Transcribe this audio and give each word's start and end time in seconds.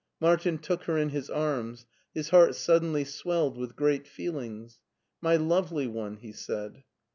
Martin 0.19 0.57
took 0.57 0.85
her 0.85 0.97
in 0.97 1.09
his 1.09 1.29
arms; 1.29 1.85
his 2.11 2.29
heart 2.29 2.55
suddenly 2.55 3.03
swelled 3.03 3.55
with 3.55 3.75
great 3.75 4.07
feelings. 4.07 4.79
My 5.21 5.35
lovely 5.35 5.85
one/' 5.85 6.17
he 6.17 6.31
said. 6.31 6.83